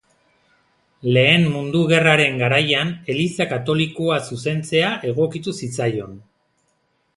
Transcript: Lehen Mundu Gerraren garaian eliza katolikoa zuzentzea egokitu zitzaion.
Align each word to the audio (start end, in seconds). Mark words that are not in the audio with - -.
Lehen 1.17 1.43
Mundu 1.55 1.81
Gerraren 1.91 2.39
garaian 2.43 2.95
eliza 3.15 3.49
katolikoa 3.53 4.19
zuzentzea 4.31 4.91
egokitu 5.13 5.57
zitzaion. 5.63 6.21